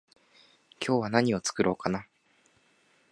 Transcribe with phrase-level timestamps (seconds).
[0.83, 2.07] 今日は何を作ろうかな？